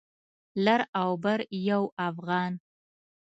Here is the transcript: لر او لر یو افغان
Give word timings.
لر 0.65 0.81
او 1.01 1.11
لر 1.23 1.39
یو 1.69 1.81
افغان 2.07 2.53